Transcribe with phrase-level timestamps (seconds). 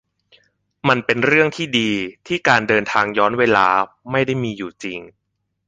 [0.87, 1.89] มันเป็นเรื่องที่ดี
[2.27, 3.67] ที่การเดินทางย้อนเวลา
[4.11, 4.99] ไม่ได้มีอยู่จริง